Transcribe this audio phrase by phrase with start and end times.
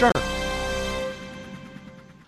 [0.00, 0.12] 事儿。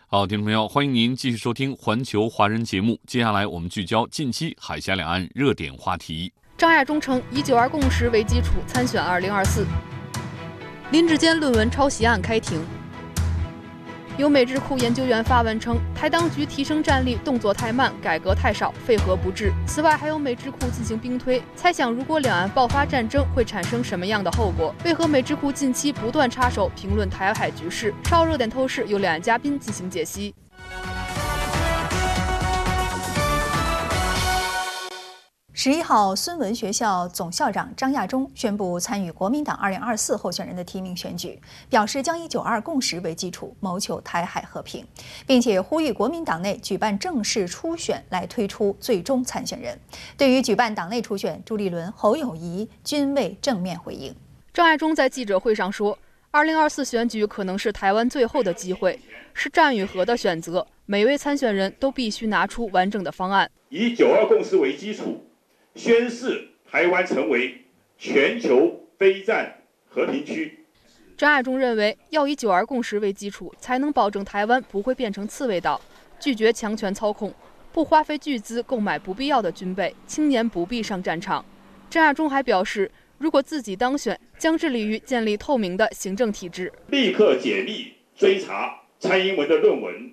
[0.06, 3.00] 好，听众朋友，欢迎您继续收听《环球华人》节目。
[3.06, 6.30] 接下来我们聚焦近期海峡两岸热点话题。
[6.58, 9.66] 张亚中称以“九二共识”为基础参选二零二四。
[10.90, 12.62] 林志坚论文抄袭案开庭。
[14.19, 19.51] 有美智库研究员发文称，台当局提升战力动作太慢，改革太少，废核不治。
[19.66, 24.75] 此外，还有美智库进行兵推，猜想如果两岸爆发战争会产生什么样的后果？
[24.85, 27.95] 为何美智库近期不断插手评论台海局势？
[28.05, 30.35] 稍热点透视由两岸嘉宾进行解析。
[35.65, 44.85] 十一号，孙文学校总校长张亚中宣布参与国民党二零二四候选人的提名选举，表示将以“九二共识”为基础，谋求台海和平，
[45.24, 49.79] 并且呼吁国民党内举办正式初选来推出最终参选人。
[50.16, 54.13] 对于举办党内初选，朱立伦、侯友谊均未正面回应。
[54.52, 55.97] 张亚中在记者会上说
[56.32, 58.99] ：“二零二四选举可能是台湾最后的机会，
[59.32, 65.25] 是战与和的选择，每位参选人都必须拿出完整的方案，以‘九二共识’为基础。”
[65.75, 67.62] 宣示台湾成为
[67.98, 70.59] 全球非战和平区。
[71.16, 75.81] 张亚中认为，要以“九二共识”为基础，才能保证台湾不会变成刺猬岛，
[76.19, 77.32] 拒绝强权操控，
[77.72, 81.44] 不花费巨资购买不必要的军备，青年不必上战场。
[81.88, 90.12] 张亚中还表示，如果自己当选，将致力于建立透明的行政体制，立刻解密追查蔡英文的论文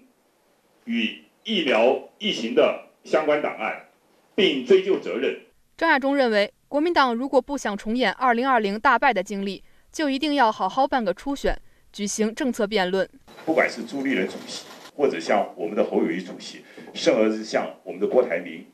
[0.86, 3.88] 与疫苗疫情的相关档案，
[4.36, 5.36] 并追究责任。
[5.80, 9.64] 张亚中认为，国民党如果不想重演2020大败的经历，
[9.94, 11.58] 就一定要好好办个初选，
[11.94, 13.10] 举行政策辩论。
[13.46, 18.66] 不管是朱立伦主席，或者像我们的侯友谊主席，甚而是像我们的郭台铭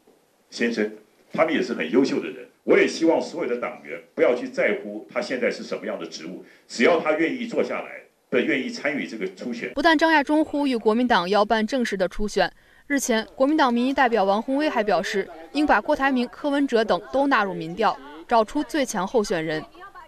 [0.49, 0.91] 先生，
[1.31, 2.47] 他们也是很优秀的人。
[2.63, 8.01] 我也希望所有的党员不要去在乎他现在是什么样的职务，只要他愿意坐下来，
[8.31, 9.71] 的愿意参与这个初选。
[9.75, 12.51] 不但张亚中呼吁国民党要办正式的初选。
[12.87, 17.97] 日前，国民党民意代表王宏威还表示，应把郭台铭、柯文哲等都纳入民调，
[18.27, 19.63] 找出最强候选人。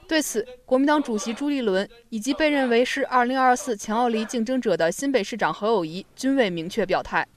[0.07, 7.27] 对此，国民党主席朱立伦以及被认为是2024强奥力竞争者的新北市长何友谊均未明确表态。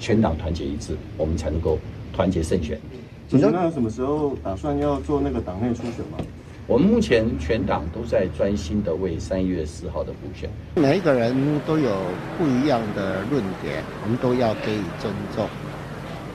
[0.00, 1.78] 全党团结一致，我们才能够
[2.10, 2.80] 团结胜选。
[3.28, 6.16] 主席，那什么时候打算要做那个党内初选吗？
[6.68, 10.48] 我们目前全党都在专心的为三月四号的补选。
[10.76, 12.00] 每一个人都有
[12.38, 15.48] 不一样的论点，我们都要给予尊重。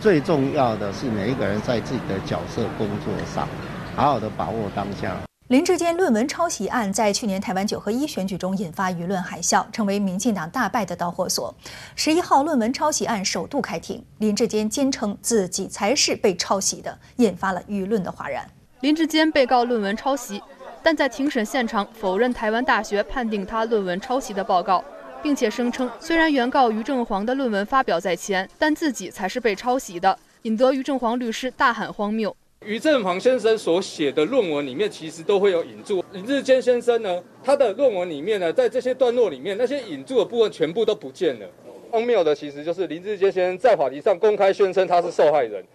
[0.02, 3.48] 最重要的是每一个人在自己的角色工作上，
[3.96, 5.16] 好好的把握当下。
[5.48, 11.56] 林志坚论文抄袭案在去年台湾九合一选举中引发舆论海啸，成为民进党大败的导火索。
[11.96, 18.46] 十一号论文抄袭案首度开庭，林志坚坚称自己才是被抄袭的，引发了舆论的哗然。
[18.82, 20.40] 林志坚被告论文抄袭，
[20.84, 24.86] 但在庭审现场否认台湾大学判定他论文抄袭的报告，
[25.24, 32.36] 并且声称虽然原告于正煌的论文发表在前，但自己才是被抄袭的，引得于正煌律师大喊荒谬。
[32.64, 41.48] 于正煌先生所写的论文里面其实都会有引注，林志坚先生呢，他的论文里面呢，在这些段落里面那些引注的部分全部都不见了。
[41.90, 45.66] 荒谬的其实就是林志坚先生在法庭上公开宣称他是受害人。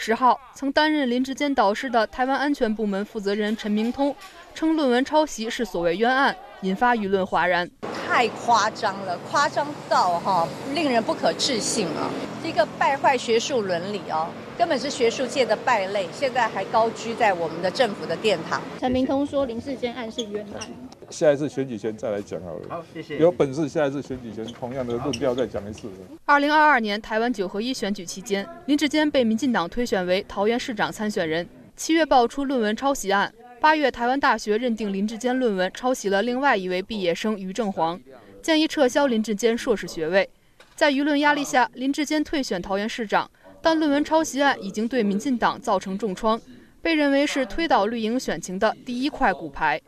[0.00, 4.14] 十号，曾担任林志坚导师的台湾安全部门负责人陈明通
[4.54, 7.68] 称，论文抄袭是所谓冤案，引发舆论哗然。
[8.06, 12.08] 太夸张了，夸张到哈令人不可置信啊！
[12.44, 18.62] 一个败坏学术伦理哦，根本是学术界的败类，现在还高居在我们的政府的殿堂。
[18.78, 20.87] 陈明通说林志坚案是冤案。
[21.10, 22.66] 下一次选举前再来讲好了。
[22.68, 23.18] 好，谢谢。
[23.18, 25.88] 有本事下一次选举前同样的论调再讲一次。
[26.24, 31.48] 二零二二年台湾九合一选举期间，林志坚被民进党推选为桃园市长参选人。
[31.76, 38.00] 七月爆出论文抄袭案，八月台湾大学认定林志坚论文抄袭了另外一位毕业生于正煌，
[38.42, 40.28] 建议撤销林志坚硕士学位。
[40.74, 43.30] 在舆论压力下，林志坚退选桃园市长，
[43.62, 46.40] 但论文抄袭案已经对民进党造成重创，
[46.82, 49.80] 被认为是推倒绿营选情的第一块骨牌。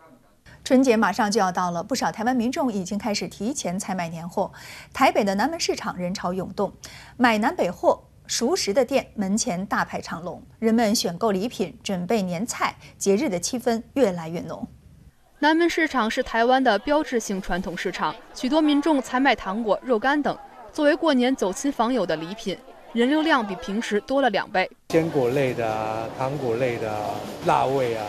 [0.63, 4.53] 春节马上就要到了，不少台湾民众已经开始提前采买年货。
[4.93, 6.73] 台北的南门市场人潮涌动，
[7.17, 14.67] 买南北货、熟食的店门前大排长龙，人们选购礼品、准备年菜，节日的气氛越来越浓。
[15.41, 20.39] 南门市场是台湾的标志性传统市场，许多民众采买糖果、肉干等，
[20.73, 22.57] 作为过年走亲访友的礼品，
[22.93, 24.71] 人流量比平时多了两倍。
[24.89, 27.15] 坚果类的啊，糖果类的啊，
[27.47, 28.05] 辣味啊，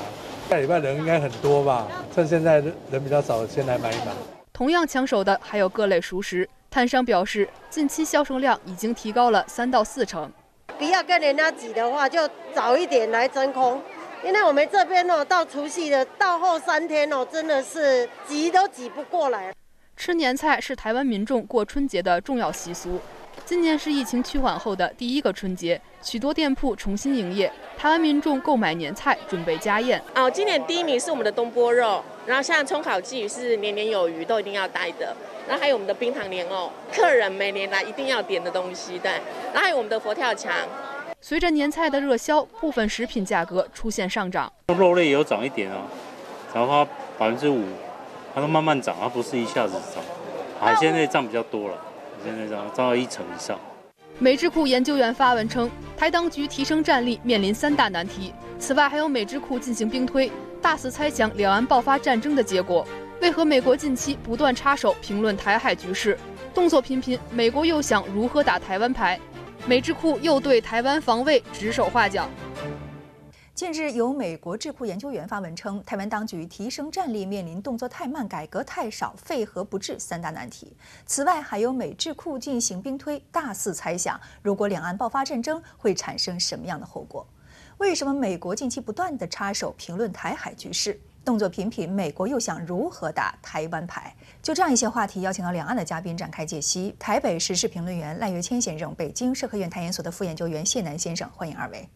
[0.52, 1.88] 下礼拜人应该很多吧？
[2.14, 2.56] 趁现在
[2.92, 4.08] 人比较少，先来买一买。
[4.52, 10.30] 同样抢手的还有各类熟食，摊商表示，近期销售量已经提高了三到四成。
[10.78, 13.82] 不要跟人家挤的话，就早一点来真空。
[14.26, 19.56] 因为我们这边哦，到除夕的到后三天哦，真的是挤都挤不过来。
[19.96, 23.00] 吃年菜是台湾民众过春节的重要习俗。
[23.46, 30.02] 今年是疫情趋缓后的第一个春节，许多店铺重新营业，台湾民众购买年菜准备家宴。
[30.16, 35.16] 哦，今年第一名是我们的东坡肉，然后像葱烤鲫鱼是年年有余，都一定要带的。
[35.48, 38.98] 然后还有我们的冰糖莲藕，客人每年来一定要点的东西。
[39.00, 39.12] 对，
[39.54, 40.54] 然后还有我们的佛跳墙。
[41.20, 44.52] 随着年菜的热销，部分食品价格出现上涨。
[44.68, 45.82] 肉类也有涨一点啊，
[46.54, 46.86] 涨它
[47.18, 47.64] 百分之五，
[48.34, 50.04] 它都慢慢涨，它不是一下子涨。
[50.60, 51.78] 海鲜类涨比较多了，
[52.24, 53.60] 现在涨涨到一成以上。
[54.20, 58.34] 美智库研究员发文称，台当局提升战力面临三大难题。
[58.60, 60.32] 此外，还有美智库进行兵推，
[60.62, 62.86] 大肆猜想两岸爆发战争的结果。
[63.22, 66.18] 为何美国近期不断插手评论台海局势，
[66.54, 67.18] 动作频频？
[67.32, 69.20] 美国又想如何打台湾牌？
[69.66, 72.28] 美智库又对台湾防卫指手画脚。
[73.54, 80.74] 近日，有美国智库研究员发文称，台湾当局提升战力面临动作太慢、改革太少、废核不治三大难题。
[81.06, 87.28] 此外，还有美智库进行兵推，大肆猜想，如果两岸爆发战争会产生什么样的后果？
[87.78, 91.00] 为什么美国近期不断的插手评论台海局势？
[91.24, 94.16] 动作频频，美国又想如何打台湾牌？
[94.42, 96.96] 就这样一些话题，邀请到两岸的嘉宾展开解析。
[96.98, 101.88] 台北时事评论员赖月谦先生，北京社科院台研所的副研究员谢南先生，欢迎二位。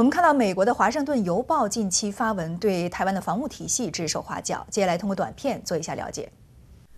[0.00, 6.26] 我们看到美国的《华盛顿邮报》近期发文对台湾的防务体系指手画脚，接下来通过短片做一下了解。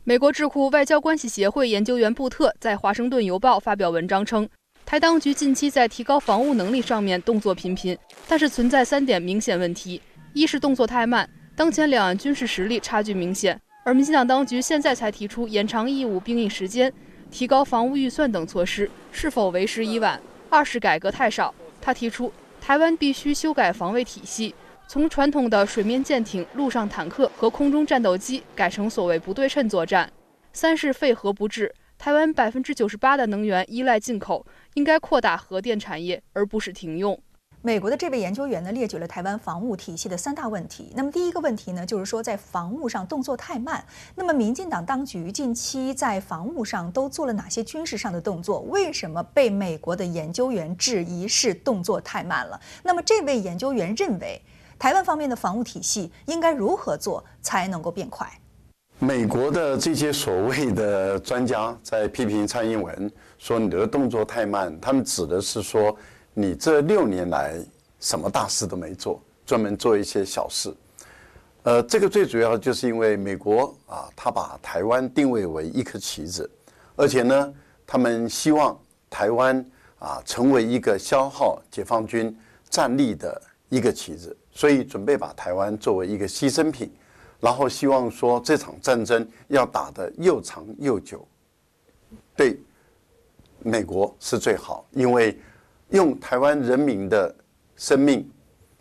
[0.05, 4.49] 美国智库外交关系协会研究员布特在《华盛顿邮报》发表文章称，
[4.87, 10.01] 台当局近期在提高防务能力上面动作频频，但是存在三点明显问题：
[10.33, 11.29] 一是动作太慢。
[11.57, 16.93] 当前两岸军事实力差距明显，而民进党当局现在才提出延长义务兵役时间、
[17.33, 20.21] 提高防务预算等措施，是否为时已晚？
[20.49, 21.53] 二是改革太少。
[21.85, 22.33] 他提出，
[22.63, 24.55] 台湾必须修改防卫体系，
[24.87, 30.09] 从传统的水面舰艇、陆上坦克和空中战斗机改成所谓不对称作战。
[30.53, 37.21] 三是废核不治，台湾百分之九十八的能源依赖进口，应该扩大核电产业，而不是停用。
[37.65, 40.93] 美国的这位研究员呢，列举了台湾防务体系的三大问题。
[40.97, 43.85] 那么第一个问题呢，就是说在防务上动作太慢。
[44.17, 48.63] 那么民进党当局近期在防务上都做了哪些军事上的动作？
[48.63, 52.61] 为什么被美国的研究员质疑是动作太慢了？
[52.83, 54.43] 那么这位研究员认为，
[54.77, 58.29] 台湾方面的防务体系应该如何做才能够变快？
[58.99, 63.09] 美国的这些所谓的专家在批评蔡英文
[63.39, 65.97] 说你的动作太慢，他们指的是说。
[66.35, 67.55] 你这六年来
[68.01, 70.75] 什么大事都没做，专门做一些小事。
[71.65, 76.51] 呃，这个最主要就是因为美国啊，他把台湾定位为一颗棋子，
[76.97, 77.55] 而且呢，
[77.87, 78.77] 他们希望
[79.11, 79.65] 台湾
[79.99, 82.35] 啊成为一个消耗解放军
[82.69, 86.91] 战力的一个棋子，所以准备把台湾作为一个牺牲品，
[87.41, 91.25] 然后希望说这场战争要打得又长又久，
[92.35, 92.59] 对
[93.61, 95.39] 美国是最好，因为。
[95.93, 97.35] 用台湾人民的
[97.77, 98.29] 生命、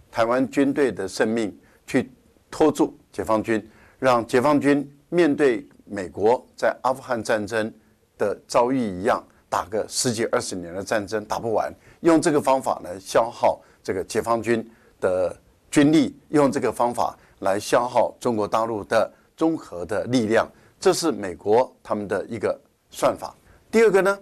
[0.09, 2.09] 台湾军队的生命去
[2.49, 7.71] 拖住解放军，让解放军面对美国在阿富汗战争
[8.17, 14.65] 的遭遇一样，打个十几二十年的战争打不完，用这个方法来消耗这个解放军
[15.01, 15.35] 的
[15.69, 20.49] 军力，用这个方法来消耗中国大陆的综合的力量，
[20.79, 22.57] 这是美国他们的一个
[22.89, 23.35] 算法。
[23.69, 24.17] 第二个呢，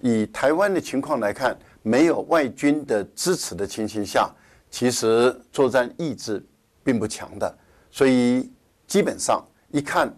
[0.00, 1.56] 以台湾的情况来看。
[1.82, 4.30] 没有外军的支持的情形下，
[4.70, 6.44] 其实作战意志
[6.84, 7.58] 并不强的，
[7.90, 8.50] 所以
[8.86, 10.14] 基本上一看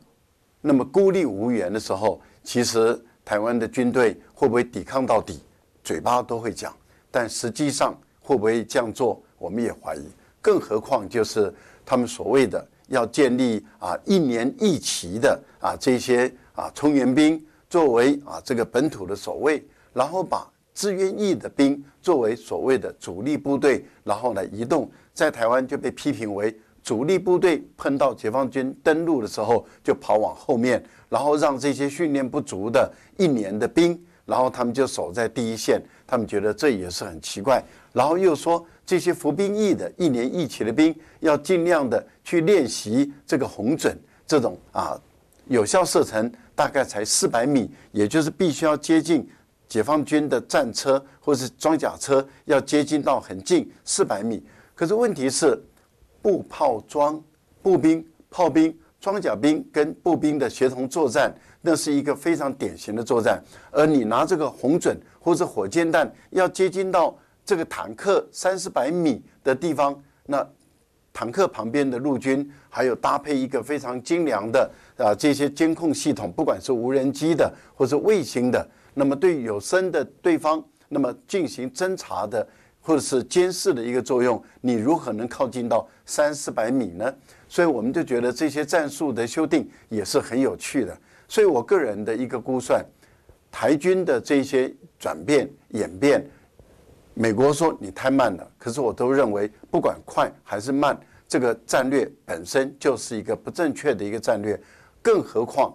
[0.61, 5.41] 那么孤立无援的时候，其实台湾的军队会不会抵抗到底，
[5.85, 6.77] 嘴巴都会讲，
[7.11, 10.05] 但实际上会不会这样做，我们也怀疑。
[10.41, 11.55] 更何况就是
[11.87, 17.41] 他们所谓的要建立啊一年一期的啊这些啊充援兵
[17.71, 20.52] 作为啊这个本土的守卫，然后把。
[20.75, 37.63] 志愿役的兵作为所谓的主力部队，然后呢移动，在台湾就被批评为主力部队碰到解放军登陆的时候就跑往后面，然后让这些训练不足的一年的兵，然后他们就守在第一线，他们觉得这也是很奇怪。
[37.93, 44.99] 然后又说这些服兵役的一年一期的兵要尽量的去练习这个红准这种啊
[45.47, 49.29] 有效射程大概才四百米，也就是必须要接近
[49.73, 54.45] 解放军的战车或是装甲车，要接近到很近四百米。
[54.75, 55.59] 可是问题是，
[56.21, 57.19] 步炮装
[57.63, 63.43] 步兵、炮兵、装甲兵跟步兵的协同作战，那是一个非常典型的作战。
[63.71, 70.47] 而你拿这个红准或者火箭弹，要接近到这个坦克三四百米的地方，那
[71.15, 82.47] 坦克旁边的陆军还有搭配一个非常精良的啊这些监控系统，不管是无人机的或者卫星的，那么对有声的对方，那么进行侦查的。
[82.85, 87.15] 或者是监视的一个作用，你如何能靠近到三四百米呢？
[87.47, 90.99] 所以我们就觉得这些战术的修订也是很有趣的。
[91.29, 92.85] 所以我个人的一个估算，
[93.53, 96.29] 台军的这些转变演变，
[97.15, 104.61] 美国说你太慢了，可是我都认为不管快还是慢，这个战略本身就是一个不正确的一个战略。
[105.01, 105.73] 更何况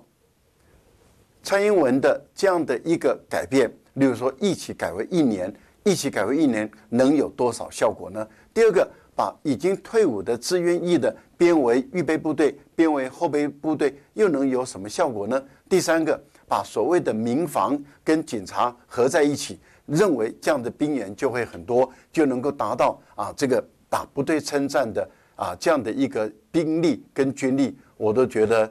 [1.47, 5.49] 蔡英文的这样的一个改变，例如说一起改为一年。
[5.85, 8.27] 一起改为一年，能有多少效果呢？
[8.53, 8.85] 第二个，
[9.15, 15.41] 把已经退伍的志愿役的编为预备部队，编为后备部队，又能有什么效果呢？
[15.69, 28.69] 第三个，把所谓的民防跟警察合在一起，认为这样的兵员就会很多，就能够达到啊这个打不对称战的啊这样的一个兵力跟军力，我都觉得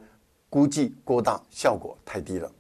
[0.51, 2.53] 估计过大，效果太低了。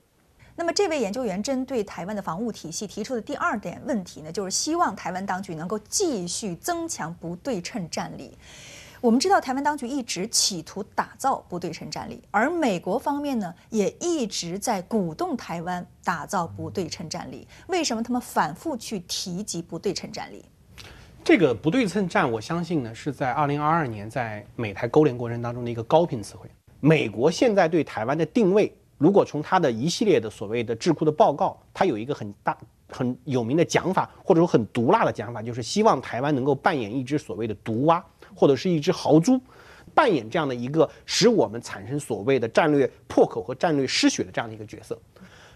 [0.58, 8.36] 那么，这位研究员针对台湾的防务体系提出的第二点问题呢，就是希望台湾当局能够继续增强不对称战力。
[9.02, 17.46] 我们知道，台湾当局一直企图打造不对称战力，而美国方面呢，也一直在鼓动台湾打造不对称战力。
[17.66, 20.42] 为什么他们反复去提及不对称战力？
[21.22, 26.48] 这个不对称战，我相信呢，是在二零二二年在美台勾连过程当中的一个高频词汇。
[26.80, 28.74] 美国现在对台湾的定位。
[28.98, 32.56] 如果从他的一系列的所谓的智库的报告，他有一个很大
[32.88, 38.02] 很有名的讲法，或者说很毒辣的讲法，就是希望台湾能够扮演一只所谓的毒蛙，
[38.34, 39.38] 或者是一只豪猪，
[39.94, 44.98] 扮演这样的一个使我们产生所谓的战略破口和战略失血的这样的一个角色。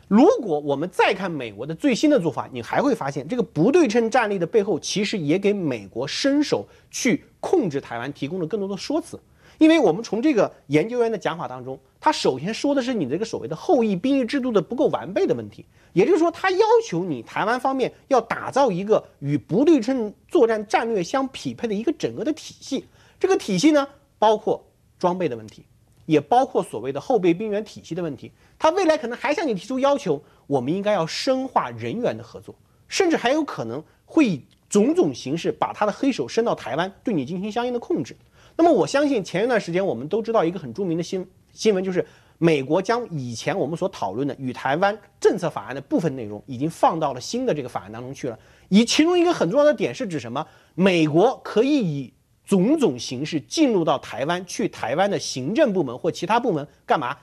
[0.07, 9.19] 如果我们再看美国的最新的做法，你还会发现这个不对称战力的背后，其实也给美国伸手去控制台湾提供了更多的说辞。
[9.61, 22.87] 因为我们从这个研究员的讲法当中，他首先说的是你这个所谓的后裔兵役制度的不够完备的问题，也就是说，他要求你台湾方面要打造一个与不对称作战战略相匹配的一个整个的体系。
[23.19, 23.87] 这个体系呢，
[24.19, 24.65] 包括
[24.99, 25.63] 装备的问题，
[26.07, 28.33] 也包括所谓的后备兵员体系的问题。
[28.59, 32.55] 他未来可能还向你提出要求，我们应该要深化人员的合作，
[32.89, 38.17] 甚至还有可能会以种种形式把他的黑手伸到台湾，对你进行相应的控制。
[38.61, 42.05] 那么我相信前一段时间我们都知道一个很著名的新新闻，就是
[42.37, 48.39] 美国将以前我们所讨论的与台湾政策法案的部分内容，已经放到了新的这个法案当中去了。
[48.69, 50.47] 以其中一个很重要的点是指什么？
[50.75, 52.13] 美国可以以
[52.45, 57.17] 种种形式进入到台湾，去台湾的行政部门或其他部门干嘛？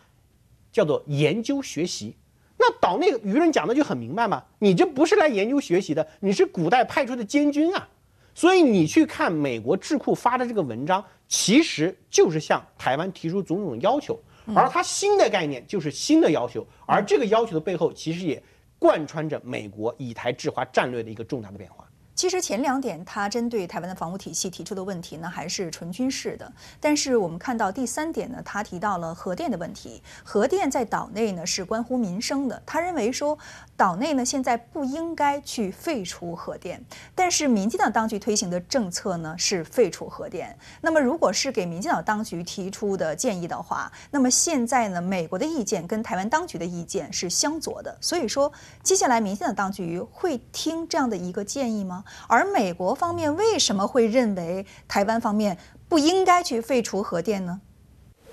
[0.72, 2.16] 叫做研究学习。
[2.58, 7.88] 那岛内舆论讲的就很明白嘛，你这不是来研究学习的，你是古代派出的监军啊。
[8.34, 11.06] 所以你去看美国智库发的这个文章。
[11.28, 14.20] 其实就是向台湾提出种种要求，
[14.56, 18.42] 而它新的概念就是新的要求，而这个要求的背后，其实也
[18.78, 21.87] 贯穿着美国以台制华战略的一个重大的变化。
[22.18, 26.52] 其实前两点，他针对台湾的防务体系提出的问题呢，还是纯军事的。
[26.80, 30.02] 但是我们看到第三点呢，他提到了核电的问题。
[30.24, 32.60] 核电在岛内呢是关乎民生的。
[32.66, 33.38] 他认为说，
[33.76, 36.84] 岛内呢现在不应该去废除核电。
[37.14, 40.58] 但是民进党当局推行的政策呢是废除核电。
[40.82, 47.96] 那么如果是给民进党当局提出的建议的话，那么现在呢美国的意见跟台湾当局的意见是相左的。
[48.02, 52.04] 所以说，接下来民进党当局会听这样的一个建议吗？
[52.28, 57.60] 而美国方面为什么会认为台湾方面不应该去废除核电呢？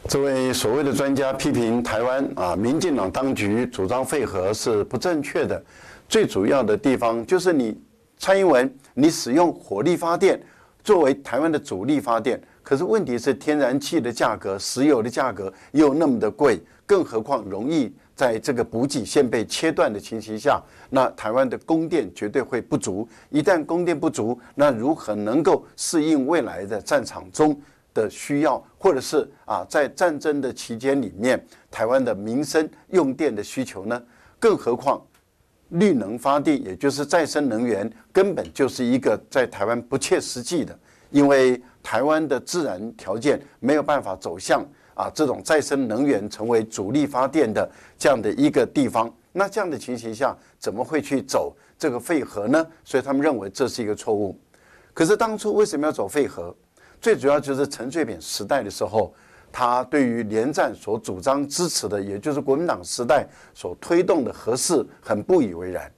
[0.07, 5.63] 这位所谓的专家批评台湾啊，民进党当局主张废核是不正确的。
[6.07, 7.81] 最主要的地方就是你
[8.19, 10.39] 蔡英文，你使用火力发电
[10.83, 17.91] 作为台湾的主力发电，可是问题是天然气的价格、石油的价格又那么的贵，更何况容易。
[18.15, 23.09] 在这个补给线被切断的情形下，那台湾的供电绝对会不足。
[23.31, 27.61] 一旦供电不足，那如何能够适应未来的战场中
[27.93, 34.01] 的需要，或者是啊，在战争的期间里面，台湾的民生用电的需求呢？
[34.39, 35.01] 更何况，
[35.71, 40.79] 绿能发电，也就是再生能源，根本就是一个在台湾不切实际的，
[41.11, 44.65] 因为台湾的自然条件没有办法走向
[44.95, 49.13] 啊这种再生能源成为主力发电的这样的一个地方。
[49.33, 52.65] 那这样的情形下，怎么会去走这个废核呢？
[52.85, 54.39] 所以他们认为这是一个错误。
[54.93, 56.55] 可是当初为什么要走废核？
[57.01, 59.13] 最主要就是陈水扁时代的时候，
[59.51, 65.91] 他对于连战所主张支持的，也就是国民党时代所推动的核事，很不以为然。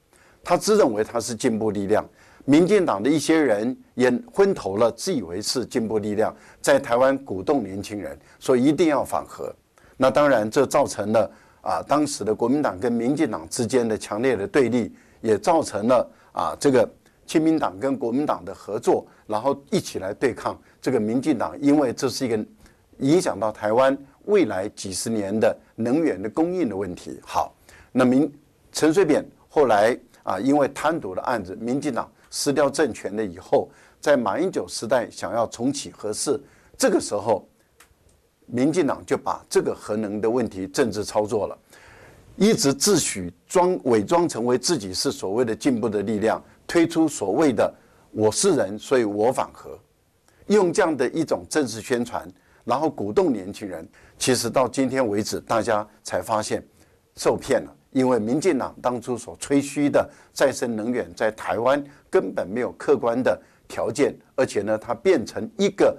[0.43, 2.05] 他自认为他是进步力量，
[2.47, 9.55] 民进党的一些人也昏头了，自以为是进步力量，在台湾鼓动年轻人说一定要反核。
[9.99, 16.91] 那当然，这造成了啊，当时的国民党跟民进党之间的强烈的对立，也造成了啊这个。
[17.29, 22.39] 亲民党跟国民党的合作，然后一起来对抗这个民进党，因为这是一个
[22.99, 27.19] 影响到台湾未来几十年的能源的供应的问题。
[27.25, 27.53] 好，
[27.91, 28.33] 那民
[28.71, 36.39] 陈水扁后来啊，因为贪渎的案子，民进党失掉政权了以后，在马英九时代想要重启核事，
[36.77, 37.49] 这个时候，
[38.45, 41.59] 民进党就把这个核能的问题政治操作了，
[42.37, 46.43] 一直自诩装伪装成为自己是所谓的进步的力量。
[46.67, 47.75] 推出所谓的
[48.13, 49.79] “我是人，所以我反核”，
[50.49, 52.31] 用这样的一种政治宣传，
[52.65, 53.89] 然后鼓动年轻人。
[54.19, 56.63] 其实到今天为止，大家才发现
[57.15, 65.97] 受骗了，因为民进党当初所吹嘘的再生能源在台湾根本没有客观的条件，而且呢，它变成一个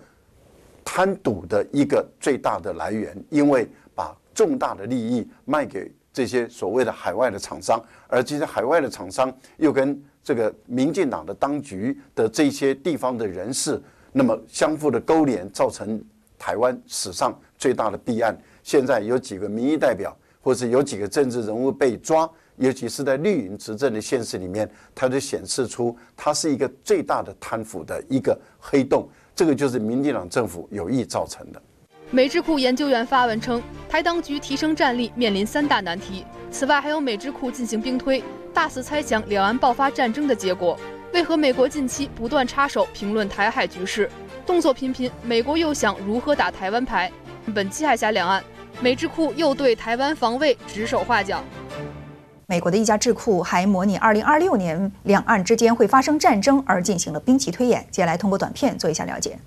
[0.85, 15.99] 贪赌的一个最大的来源，因为把重大的利益卖给这些所谓的海外的厂商，而这些海外的厂商又跟这个民进党的当局的这些地方的人士，那么相互的勾连，造成
[16.37, 18.37] 台湾史上最大的弊案。
[18.61, 20.15] 现在有几个民意代表，
[20.47, 22.25] 或是有几个政治人物被抓，
[22.55, 29.09] 尤其是在绿营执政的现实里面，它就显示出它是一个最大的贪腐的一个黑洞。
[29.35, 31.61] 这个就是民进党政府有意造成的。
[32.11, 36.23] 美智库研究员发文称，台当局提升战力面临三大难题。
[36.49, 38.23] 此外，还有美智库进行兵推。
[38.53, 40.79] 大肆猜想两岸爆发战争的结果，
[41.13, 44.09] 为何美国近期不断插手评论台海局势，
[44.45, 45.11] 动作频频？
[45.23, 47.11] 美国又想如何打台湾牌？
[47.53, 48.41] 本期海峡两岸，
[48.79, 51.43] 美智库又对台湾防卫指手画脚。
[52.45, 57.85] 美国的一家智库还模拟2026年两岸之间会发生战争而进行了兵棋推演。
[57.89, 59.39] 接下来通过短片做一下了解。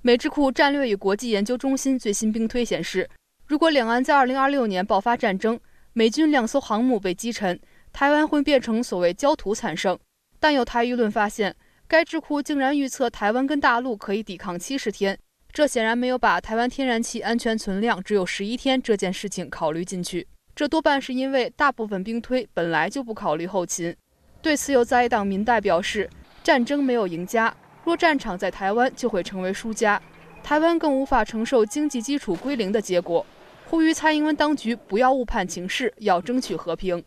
[0.00, 3.08] 美智库战略与国际研究中心最新兵推显示，
[3.46, 5.60] 如果两岸在2026年爆发战争，
[5.92, 7.60] 美军两艘航母被击沉。
[7.92, 9.98] 台湾会变成所谓焦土惨胜，
[10.38, 11.54] 但有台舆论发现，
[11.86, 15.18] 该智库竟然预测台湾跟大陆可以抵抗七十天，
[15.58, 20.24] 这显然没有把台湾天然气安全存量只有十一天这件事情考虑进去。
[20.54, 23.92] 这多半是因为大部分兵推本来就不考虑后勤。
[24.40, 26.08] 对此，有在党民代表示，
[26.44, 30.00] 战争没有赢家，若战场在台湾就会成为输家，
[30.44, 33.26] 台湾更无法承受经济基础归零的结果，
[33.66, 37.02] 呼吁蔡英文当局不要误判情势，要争取和平。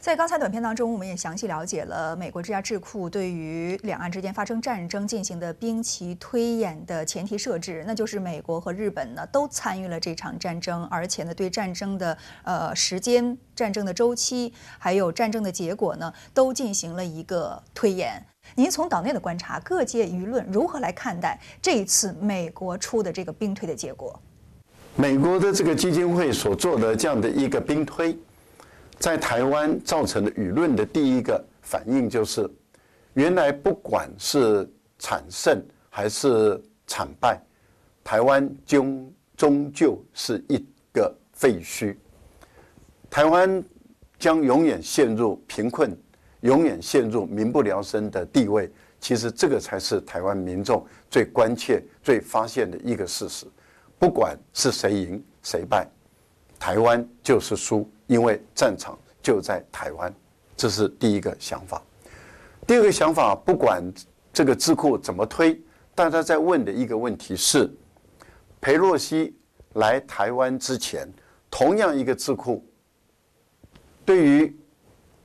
[0.00, 18.24] 在刚才短片当中，我们也详细了解了美国这家智库对于两岸之间发生战争进行的兵棋推演的前提设置，那就是美国和日本呢都参与了这场战争，而且呢对战争的呃时间、战争的周期，还有战争的结果呢都进行了一个推演。
[18.54, 24.18] 您从岛内的观察，各界舆论如何来看待这一次美国出的这个兵推的结果？
[24.96, 28.18] 美国的这个基金会所做的这样的一个兵推。
[29.00, 32.48] 在台湾造成的舆论的第一个反应就是，
[33.14, 37.40] 原来不管是惨胜还是惨败，
[38.04, 41.96] 台湾终终究是一个废墟。
[43.08, 43.64] 台湾
[44.18, 45.96] 将永远陷入贫困，
[46.42, 48.70] 永远陷入民不聊生的地位。
[49.00, 53.46] 其实这个才是台湾民众最关切、最发现的一个事实。
[53.98, 55.88] 不管是谁赢谁败，
[56.58, 57.90] 台湾就是输。
[58.10, 60.12] 因为战场就在台湾，
[60.56, 61.80] 这是第一个想法。
[62.66, 63.80] 第二个想法，不管
[64.32, 65.56] 这个智库怎么推，
[65.94, 67.72] 大家在问的一个问题是：
[68.60, 69.32] 裴洛西
[69.74, 71.08] 来台湾之前，
[71.48, 72.66] 同样一个智库，
[74.04, 74.58] 对于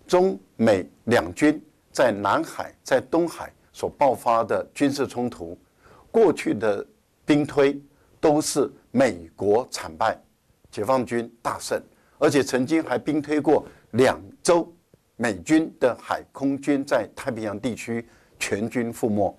[0.05, 1.59] 中美两军
[1.91, 5.57] 在南海、在东海所爆发的军事冲突，
[6.11, 6.85] 过去的
[7.25, 7.81] 兵推
[8.19, 10.15] 都是美国惨败，
[10.69, 11.81] 解放军大胜。
[12.25, 14.67] 而且曾经还兵推过两周，
[15.15, 18.03] 美军的海空军在太平洋地区
[18.39, 19.37] 全军覆没。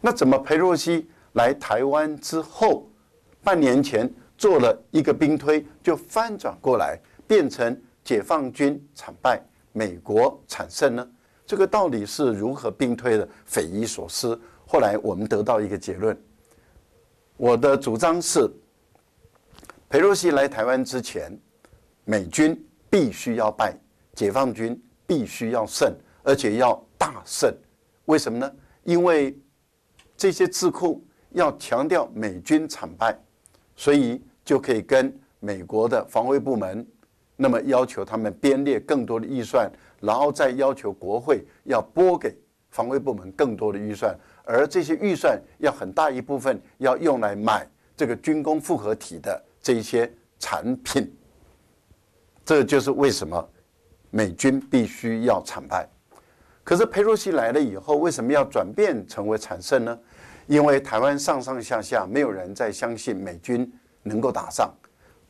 [0.00, 2.88] 那怎么裴洛西来台湾之后，
[3.42, 11.04] 半年前做了一个兵推，就翻转过来，变成解放军惨败，美国产胜呢？
[11.44, 13.28] 这个到底是如何兵推的？
[13.44, 14.40] 匪夷所思。
[14.64, 16.16] 后来我们得到一个结论，
[17.36, 18.48] 我的主张是，
[19.88, 21.36] 佩洛西来台湾之前，
[22.10, 23.72] 美军必须要败，
[24.14, 25.94] 解放军必须要胜，
[26.24, 27.54] 而且要大胜。
[28.06, 28.52] 为什么呢？
[28.82, 29.38] 因为
[30.16, 33.16] 这些智库要强调美军惨败，
[33.76, 36.84] 所以就可以跟美国的防卫部门，
[37.36, 39.70] 那么要求他们编列更多的预算。
[40.00, 42.36] 然后再要求国会要拨给
[42.70, 47.64] 防卫部门更多的预算，而这些预算要很大一部分要用来买
[47.96, 51.08] 这个军工复合体的这些产品。
[52.50, 53.48] 这就是为什么
[54.10, 55.88] 美军必须要惨败。
[56.64, 59.96] 可是佩洛西来了以后，为什么要转变成为惨胜呢？
[60.48, 64.68] 因为台湾上上下下没有人再相信美军能够打仗，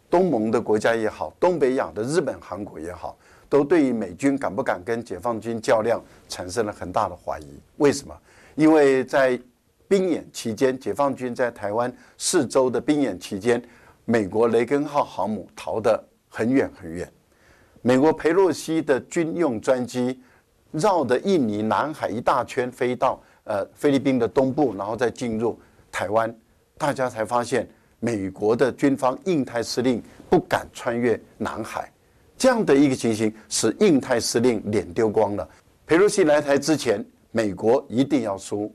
[0.08, 3.18] 东盟的国家也好，东北亚的日本、韩国也好。
[3.50, 7.60] 都对于美军敢不敢跟解放军较量产生了很大的怀疑。
[7.76, 8.16] 为什么？
[8.54, 9.38] 因为在
[9.86, 13.62] 兵演期间，解放军在台湾四周的兵演期间，
[14.06, 17.06] 美国雷根号航母逃得很远很远。
[17.82, 20.18] 美国佩洛西的军用专机
[20.70, 25.58] 绕着印尼南海一大圈飞到呃菲律宾的东部，然后再进入
[25.92, 26.34] 台湾，
[26.78, 31.92] 大家才发现美国的军方印太司令不敢穿越南海。
[32.38, 35.46] 这样的一个情形，使印太司令脸丢光了。
[35.86, 38.70] 佩洛西来台之前，美国一定要输；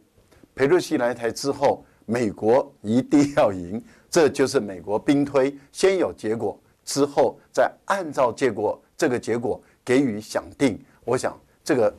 [0.54, 3.82] 佩洛西来台之后，美国一定要赢。
[4.10, 10.80] 这就是美国兵推，先有结果，之后再按照结果这个结果给予响定。
[11.04, 11.94] 我想，这个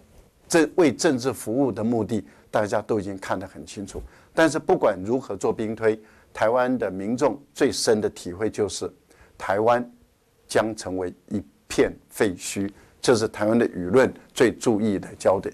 [0.49, 4.01] 这为政治服务的目的，大家都已经看得很清楚。
[4.33, 6.01] 但是不管如何做兵推，
[6.33, 8.91] 台湾的民众最深的体会就是，
[9.37, 9.87] 台湾
[10.49, 11.45] 将成为一。
[11.69, 12.73] 片废墟，
[13.03, 15.53] 这是台湾的舆论最注意的焦点。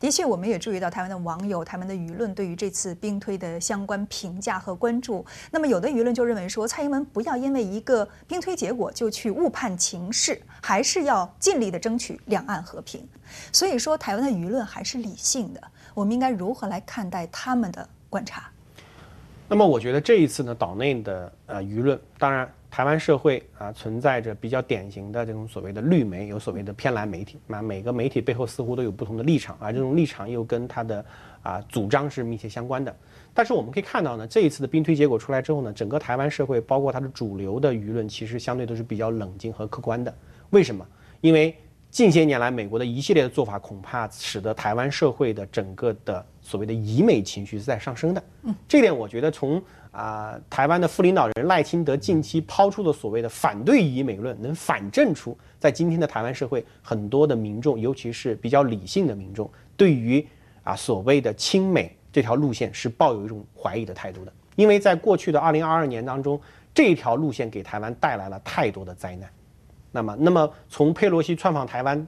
[0.00, 5.24] 的确，我们也注意到台湾的网友、台湾的舆论对于这次兵推的相关评价和关注。
[5.50, 13.06] 那么，有的舆论就认为说，蔡英文不要因为一个兵推结果就去误判情势，还是要尽力的争取两岸和平。
[13.52, 15.60] 所以说，台湾的舆论还是理性的。
[15.92, 18.50] 我们应该如何来看待他们的观察？
[19.48, 22.50] 那么，我觉得这一次呢，岛内的呃舆论，当然。
[22.70, 27.40] 台湾社会啊，存在着比较典型的这种所谓的绿媒，有所谓的偏蓝媒体。
[27.48, 31.04] 那每个媒体背后似乎都有不同的立场，而这种立场又跟他的
[31.42, 32.94] 啊主张是密切相关的。
[33.34, 40.14] 但是我们可以看到呢，这一次的兵推结果出来之后呢，整个台湾社会，包括它的主流的舆论，其实相对都是比较冷静和客观的。
[40.50, 40.86] 为什么？
[41.20, 41.56] 因为
[41.90, 48.22] 近些年来美国的一系列的做法，恐怕使得台湾社会的整个的所谓的以美情绪是在上升的。
[48.44, 49.60] 嗯，这点我觉得从。
[49.92, 60.24] 啊，台湾的副领导人赖清德近期抛出的所谓的反对以美论，能反证出在今天的台湾社会很多的民众，尤其是比较理性的民众，对于
[60.62, 64.32] 啊所谓的亲美这条路线是抱有一种怀疑的态度的。
[64.54, 66.40] 因为在过去的二零二二年当中，
[66.72, 69.28] 这条路线给台湾带来了太多的灾难。
[69.90, 72.06] 那么，那么从佩洛西窜访台湾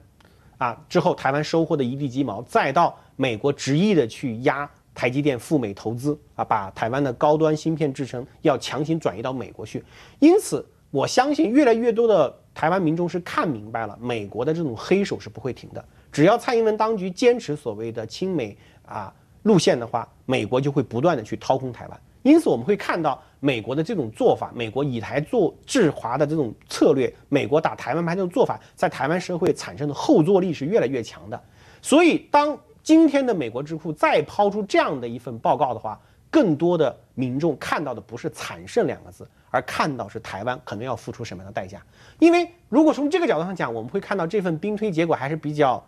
[0.57, 4.69] 啊之后，台湾收获的一地鸡毛，再到美国执意的去压。
[4.93, 9.83] 台积电赴美投资啊，把台湾的高端芯片制成要强行转移到美国去。
[10.19, 15.83] 因此，我相信越来越多的台湾民众是看明白了，美国的这种黑手是不会停的。
[16.11, 21.99] 只要蔡英文当局坚持所谓的亲美啊路线的话，美国就会不断的去掏空台湾。
[22.21, 31.43] 因此，我们会看到美国的这种做法，美国以台做制华的这种策略，美国打台湾牌这种做法，在台湾社会产生的后坐力是越来越强的。
[31.81, 35.97] 所以，当今天的美国智库再抛出这样的一份报告的话，
[36.29, 41.81] 更多的民众看到的不是惨胜两个字，而看到是台湾可能要付出什么样的代价。
[42.19, 45.81] 因为如果从这个角度上讲，我们会看到这份兵推结果还是比较，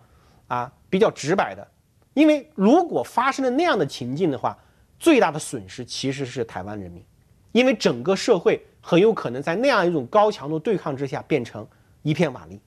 [0.47, 1.67] 啊 比较直白的。
[2.13, 4.57] 因为如果发生了那样的情境的话，
[4.97, 7.03] 最大的损失其实是台湾人民，
[7.51, 11.67] 因为整个社会很有可能在那样一种高强度对抗之下变成
[12.03, 12.57] 一片瓦砾，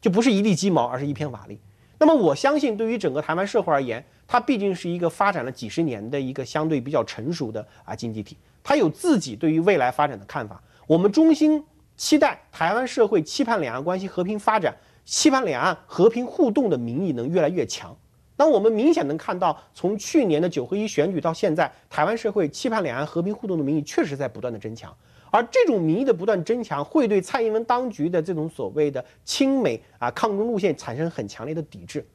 [0.00, 1.56] 就不是一地鸡毛，而是一片瓦砾。
[2.00, 10.62] 那么我相信，对于整个台湾社会而言，它毕竟是一个发展了几十年的一个相对比较成熟的啊经济体，它有自己对于未来发展的看法。
[10.86, 11.64] 我们衷心
[11.96, 17.96] 期待台湾社会期盼两岸关系和平发展，期盼两岸和平互动的民意能越来越强。
[18.36, 24.96] 那我们明显能看到，从去年的九合一选举到现在，台湾社会期盼两岸和平互动的民意确实在不断的增强。
[25.30, 32.06] 而这种民意的不断增强，会对蔡英文当局的这种所谓的亲美啊抗中路线产生很强烈的抵制。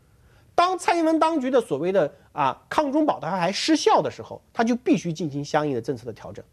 [0.55, 6.43] 当蔡英文当局的所谓的啊抗中保台还失效的时候，他就必须进行相应的政策的调整。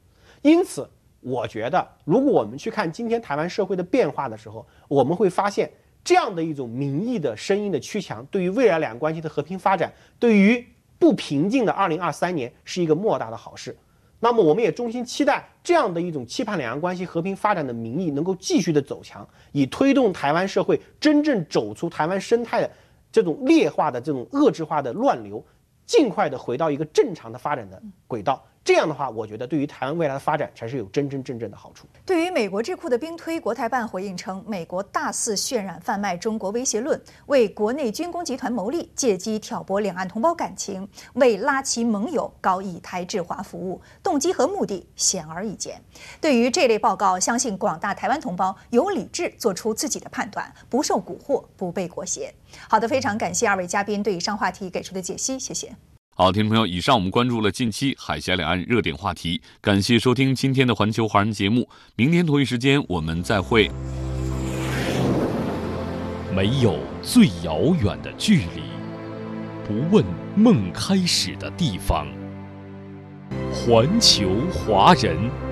[0.42, 0.88] 因此，
[1.20, 5.70] 我觉得如果我们去看今天台湾社会的变化的时候，我们会发现
[6.02, 10.66] 这样的一种民意的声音的趋强，对于未来两岸关系的和平发展，对于
[10.98, 13.76] 不平静的二零二三年是一个莫大的好事。
[14.22, 22.70] 那么，我们也衷心期待这样的一种期盼两岸关系和平发展的民意能够继续的走强，以推动台湾社会真正走出台湾生态的
[23.10, 25.42] 这种劣化的这种遏制化的乱流，
[25.86, 28.44] 尽快的回到一个正常的发展的轨道。
[28.62, 31.88] 这样的话，我觉得对于台湾未来的发展才是有真真正正的好处。
[32.04, 45.82] 对于美国智库的兵推，国台办回应称，美国大肆渲染贩卖中国威胁论，为国内军工集团谋利，借机挑拨两岸同胞感情，为拉齐盟友搞以台制华服务，动机和目的显而易见。
[46.20, 52.32] 对于这类报告，相信广大台湾同胞有理智做出自己的判断，不受蛊惑，不被裹挟。
[52.68, 55.74] 好的，非常感谢二位嘉宾对以上话题给出的解析，谢谢。
[56.20, 63.70] 好，听众朋友，以上我们关注了近期海峡两岸热点话题，感谢收听今天的环球华人节目，明天同一时间我们再会。
[66.36, 68.60] 没有最遥远的距离，
[69.66, 70.04] 不问
[70.36, 72.06] 梦开始的地方。
[73.50, 75.49] 环球华人。